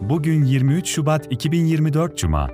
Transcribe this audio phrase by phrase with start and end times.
[0.00, 2.50] Bugün 23 Şubat 2024 Cuma.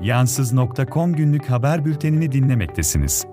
[0.00, 3.26] Yansız.com günlük haber bültenini dinlemektesiniz.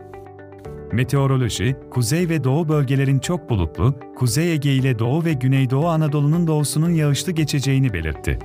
[0.91, 6.89] Meteoroloji, kuzey ve doğu bölgelerin çok bulutlu, Kuzey Ege ile Doğu ve Güneydoğu Anadolu'nun doğusunun
[6.89, 8.39] yağışlı geçeceğini belirtti.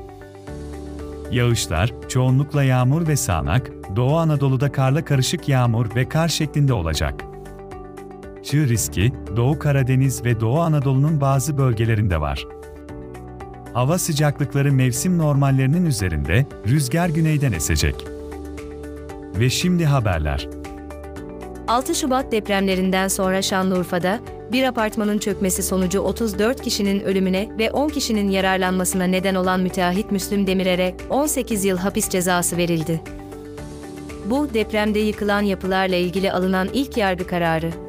[1.31, 7.25] Yağışlar, çoğunlukla yağmur ve sağanak, Doğu Anadolu'da karla karışık yağmur ve kar şeklinde olacak.
[8.45, 12.58] Çığ riski, Doğu Karadeniz ve Doğu Anadolu'nun bazı bölgelerinde var.
[13.79, 17.95] Hava sıcaklıkları mevsim normallerinin üzerinde, rüzgar güneyden esecek.
[19.35, 20.49] Ve şimdi haberler.
[21.69, 24.21] 6 Şubat depremlerinden sonra Şanlıurfa'da
[24.53, 30.47] bir apartmanın çökmesi sonucu 34 kişinin ölümüne ve 10 kişinin yararlanmasına neden olan müteahhit Müslüm
[30.47, 33.01] Demirer'e 18 yıl hapis cezası verildi.
[34.31, 37.88] Bu depremde yıkılan yapılarla ilgili alınan ilk yargı kararı.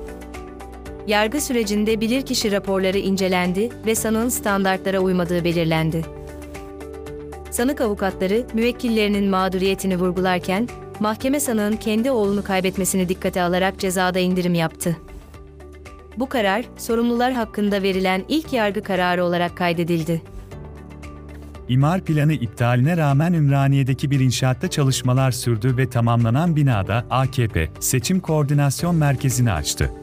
[1.08, 6.05] Yargı sürecinde bilirkişi raporları incelendi ve sanığın standartlara uymadığı belirlendi.
[7.52, 10.67] Sanık avukatları müvekkillerinin mağduriyetini vurgularken
[11.00, 14.97] mahkeme sanığın kendi oğlunu kaybetmesini dikkate alarak cezada indirim yaptı.
[16.17, 20.22] Bu karar, sorumlular hakkında verilen ilk yargı kararı olarak kaydedildi.
[21.70, 28.95] İmar planı iptaline rağmen Ümraniye'deki bir inşaatta çalışmalar sürdü ve tamamlanan binada AKP Seçim Koordinasyon
[28.95, 29.94] Merkezi'ni açtı.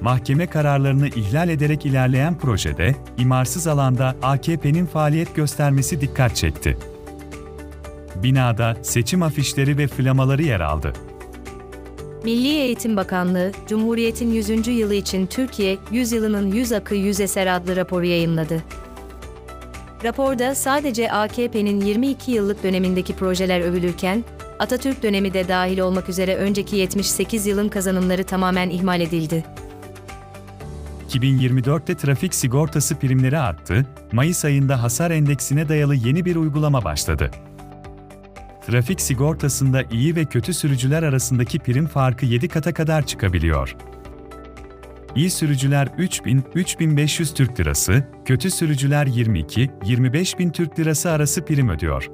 [0.00, 6.78] Mahkeme kararlarını ihlal ederek ilerleyen projede, imarsız alanda AKP'nin faaliyet göstermesi dikkat çekti.
[8.22, 10.92] Binada seçim afişleri ve flamaları yer aldı.
[12.24, 14.68] Milli Eğitim Bakanlığı, Cumhuriyet'in 100.
[14.68, 18.62] yılı için Türkiye, 100 yılının 100 akı 100 eser adlı raporu yayınladı.
[20.04, 24.24] Raporda sadece AKP'nin 22 yıllık dönemindeki projeler övülürken,
[24.58, 29.44] Atatürk dönemi de dahil olmak üzere önceki 78 yılın kazanımları tamamen ihmal edildi.
[31.10, 37.30] 2024'te trafik sigortası primleri arttı, Mayıs ayında hasar endeksine dayalı yeni bir uygulama başladı.
[38.66, 43.76] Trafik sigortasında iyi ve kötü sürücüler arasındaki prim farkı 7 kata kadar çıkabiliyor.
[45.16, 52.10] İyi sürücüler 3000-3500 Türk Lirası, kötü sürücüler 22-25 bin Türk Lirası arası prim ödüyor.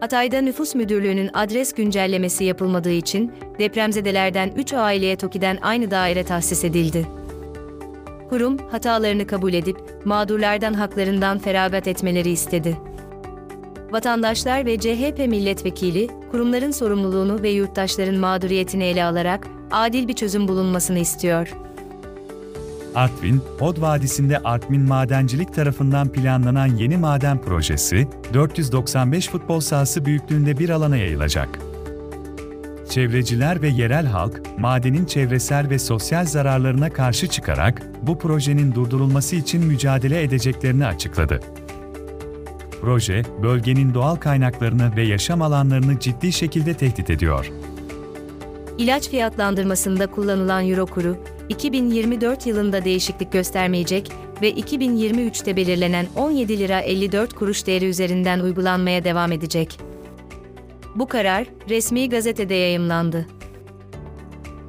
[0.00, 7.21] Hatay'da Nüfus Müdürlüğü'nün adres güncellemesi yapılmadığı için depremzedelerden 3 aileye TOKİ'den aynı daire tahsis edildi.
[8.32, 12.78] Kurum, hatalarını kabul edip mağdurlardan haklarından feragat etmeleri istedi.
[13.90, 20.98] Vatandaşlar ve CHP milletvekili, kurumların sorumluluğunu ve yurttaşların mağduriyetini ele alarak adil bir çözüm bulunmasını
[20.98, 21.52] istiyor.
[22.94, 30.68] Artvin, Od Vadisi'nde Artvin Madencilik tarafından planlanan yeni maden projesi, 495 futbol sahası büyüklüğünde bir
[30.68, 31.71] alana yayılacak.
[32.92, 39.64] Çevreciler ve yerel halk, madenin çevresel ve sosyal zararlarına karşı çıkarak bu projenin durdurulması için
[39.64, 41.40] mücadele edeceklerini açıkladı.
[42.80, 47.52] Proje, bölgenin doğal kaynaklarını ve yaşam alanlarını ciddi şekilde tehdit ediyor.
[48.78, 51.16] İlaç fiyatlandırmasında kullanılan euro kuru,
[51.48, 59.32] 2024 yılında değişiklik göstermeyecek ve 2023'te belirlenen 17 lira 54 kuruş değeri üzerinden uygulanmaya devam
[59.32, 59.91] edecek.
[60.94, 63.26] Bu karar resmi gazetede yayımlandı.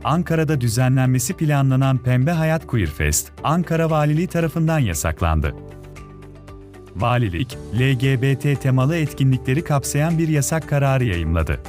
[0.04, 5.56] Ankara'da düzenlenmesi planlanan Pembe Hayat Queer Fest, Ankara Valiliği tarafından yasaklandı.
[6.96, 11.60] Valilik, LGBT temalı etkinlikleri kapsayan bir yasak kararı yayımladı.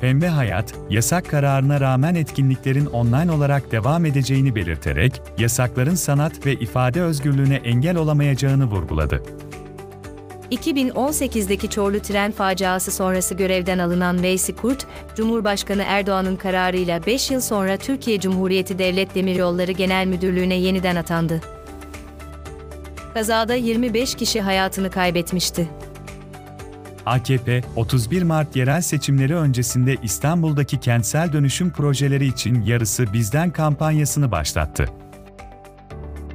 [0.00, 7.02] Pembe Hayat, yasak kararına rağmen etkinliklerin online olarak devam edeceğini belirterek, yasakların sanat ve ifade
[7.02, 9.22] özgürlüğüne engel olamayacağını vurguladı.
[10.50, 17.76] 2018'deki Çorlu tren faciası sonrası görevden alınan Veysi Kurt, Cumhurbaşkanı Erdoğan'ın kararıyla 5 yıl sonra
[17.76, 21.40] Türkiye Cumhuriyeti Devlet Demiryolları Genel Müdürlüğü'ne yeniden atandı.
[23.14, 25.68] Kazada 25 kişi hayatını kaybetmişti.
[27.06, 34.86] AKP, 31 Mart yerel seçimleri öncesinde İstanbul'daki kentsel dönüşüm projeleri için yarısı bizden kampanyasını başlattı.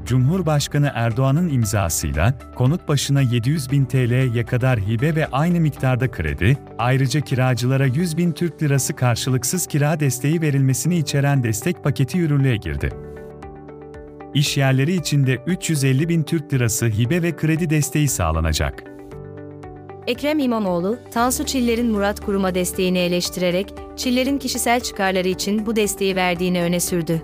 [0.10, 7.22] Cumhurbaşkanı Erdoğan'ın imzasıyla konut başına 700 bin TL'ye kadar hibe ve aynı miktarda kredi, ayrıca
[7.22, 12.90] kiracılara 100 bin Türk Lirası karşılıksız kira desteği verilmesini içeren destek paketi yürürlüğe girdi.
[14.34, 18.84] İş yerleri içinde 350 bin Türk Lirası hibe ve kredi desteği sağlanacak.
[20.08, 26.62] Ekrem İmamoğlu, Tansu Çiller'in Murat Kurum'a desteğini eleştirerek, Çiller'in kişisel çıkarları için bu desteği verdiğini
[26.62, 27.22] öne sürdü.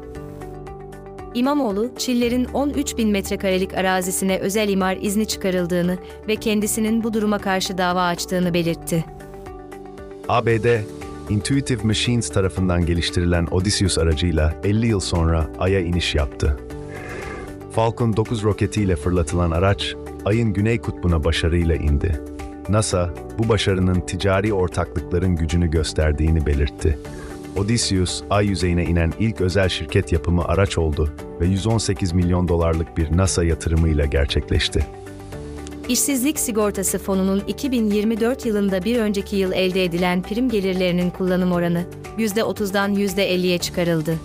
[1.36, 5.98] İmamoğlu, Çiller'in 13 bin metrekarelik arazisine özel imar izni çıkarıldığını
[6.28, 9.06] ve kendisinin bu duruma karşı dava açtığını belirtti.
[10.30, 10.66] ABD,
[11.30, 16.60] Intuitive Machines tarafından geliştirilen Odysseus aracıyla 50 yıl sonra Ay'a iniş yaptı.
[17.72, 19.96] Falcon 9 roketiyle fırlatılan araç,
[20.26, 22.22] Ay'ın güney kutbuna başarıyla indi.
[22.70, 27.00] NASA, bu başarının ticari ortaklıkların gücünü gösterdiğini belirtti.
[27.56, 33.18] Odysseus, Ay yüzeyine inen ilk özel şirket yapımı araç oldu ve 118 milyon dolarlık bir
[33.18, 34.86] NASA yatırımıyla gerçekleşti.
[35.90, 41.86] İşsizlik Sigortası Fonu'nun 2024 yılında bir önceki yıl elde edilen prim gelirlerinin kullanım oranı
[42.18, 44.16] %30'dan %50'ye çıkarıldı.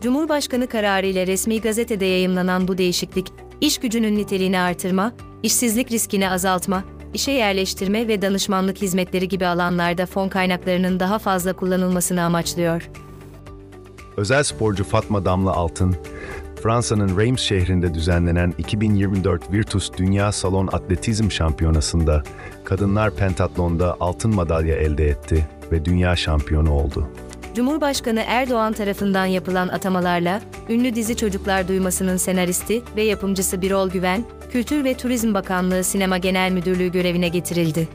[0.00, 3.26] Cumhurbaşkanı kararı ile resmi gazetede yayımlanan bu değişiklik,
[3.60, 6.84] iş gücünün niteliğini artırma, işsizlik riskini azaltma,
[7.14, 12.90] işe yerleştirme ve danışmanlık hizmetleri gibi alanlarda fon kaynaklarının daha fazla kullanılmasını amaçlıyor.
[14.16, 15.96] Özel sporcu Fatma Damla Altın,
[16.62, 22.22] Fransa'nın Reims şehrinde düzenlenen 2024 Virtus Dünya Salon Atletizm Şampiyonası'nda
[22.64, 27.08] kadınlar pentatlonda altın madalya elde etti ve dünya şampiyonu oldu.
[27.54, 34.84] Cumhurbaşkanı Erdoğan tarafından yapılan atamalarla, ünlü dizi Çocuklar Duyması'nın senaristi ve yapımcısı Birol Güven, Kültür
[34.84, 37.88] ve Turizm Bakanlığı Sinema Genel Müdürlüğü görevine getirildi.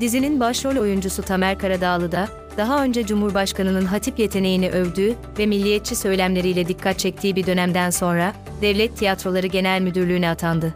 [0.00, 6.68] Dizinin başrol oyuncusu Tamer Karadağlı da, daha önce Cumhurbaşkanı'nın hatip yeteneğini övdüğü ve milliyetçi söylemleriyle
[6.68, 10.74] dikkat çektiği bir dönemden sonra, Devlet Tiyatroları Genel Müdürlüğü'ne atandı.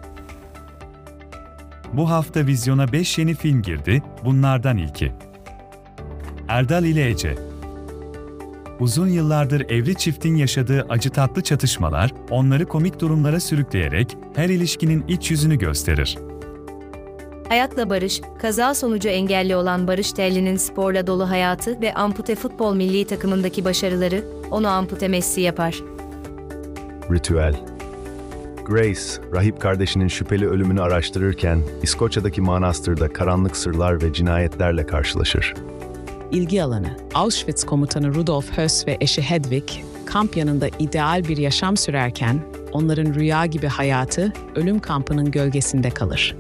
[1.93, 5.13] Bu hafta vizyona 5 yeni film girdi, bunlardan ilki.
[6.49, 7.50] Erdal ile Ece
[8.81, 15.31] Uzun yıllardır evli çiftin yaşadığı acı tatlı çatışmalar, onları komik durumlara sürükleyerek her ilişkinin iç
[15.31, 16.19] yüzünü gösterir.
[17.49, 23.05] Hayatla Barış, kaza sonucu engelli olan Barış Telli'nin sporla dolu hayatı ve ampute futbol milli
[23.05, 25.81] takımındaki başarıları onu ampute Messi yapar.
[27.13, 27.55] Ritüel
[28.67, 29.01] Grace,
[29.35, 35.55] rahip kardeşinin şüpheli ölümünü araştırırken İskoçya'daki manastırda karanlık sırlar ve cinayetlerle karşılaşır.
[36.33, 39.65] İlgi alanı Auschwitz komutanı Rudolf Höss ve eşi Hedwig,
[40.07, 42.41] kamp yanında ideal bir yaşam sürerken
[42.73, 46.37] onların rüya gibi hayatı ölüm kampının gölgesinde kalır.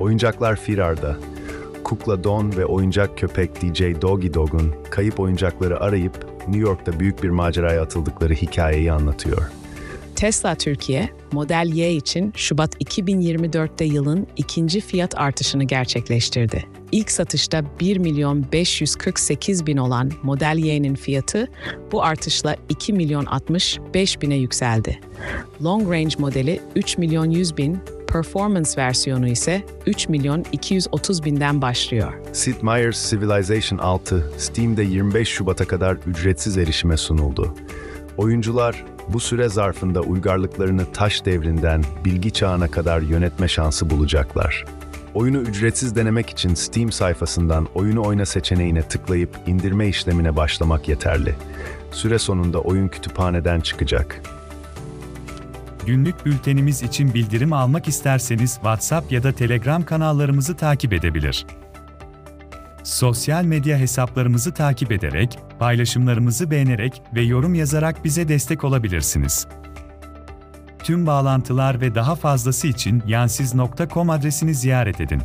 [0.00, 1.16] Oyuncaklar Firar'da,
[1.84, 7.30] Kukla Don ve oyuncak köpek DJ Doggy Dog'un kayıp oyuncakları arayıp New York'ta büyük bir
[7.30, 9.59] maceraya atıldıkları hikayeyi anlatıyor.
[10.20, 16.64] Tesla Türkiye, Model Y için Şubat 2024'te yılın ikinci fiyat artışını gerçekleştirdi.
[16.92, 21.48] İlk satışta 1 milyon 548 bin olan Model Y'nin fiyatı
[21.92, 25.00] bu artışla 2 milyon 65 bine yükseldi.
[25.64, 27.78] Long Range modeli 3 milyon 100 bin,
[28.12, 32.12] Performance versiyonu ise 3 milyon 230 binden başlıyor.
[32.32, 37.54] Sid Meier's Civilization 6, Steam'de 25 Şubat'a kadar ücretsiz erişime sunuldu.
[38.16, 44.64] Oyuncular bu süre zarfında uygarlıklarını taş devrinden bilgi çağına kadar yönetme şansı bulacaklar.
[45.14, 51.34] Oyunu ücretsiz denemek için Steam sayfasından oyunu oyna seçeneğine tıklayıp indirme işlemine başlamak yeterli.
[51.92, 54.22] Süre sonunda oyun kütüphaneden çıkacak.
[55.86, 61.46] Günlük bültenimiz için bildirim almak isterseniz WhatsApp ya da Telegram kanallarımızı takip edebilir.
[62.84, 69.46] Sosyal medya hesaplarımızı takip ederek, paylaşımlarımızı beğenerek ve yorum yazarak bize destek olabilirsiniz.
[70.84, 75.22] Tüm bağlantılar ve daha fazlası için yansiz.com adresini ziyaret edin.